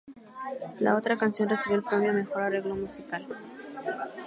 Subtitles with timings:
[0.79, 3.27] La otra canción recibió el premio a ""Mejor arreglo musical"".